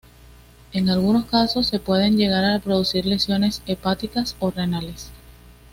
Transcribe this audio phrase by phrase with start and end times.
[0.73, 5.11] En algunos casos se pueden llegar a producir lesiones hepáticas o renales.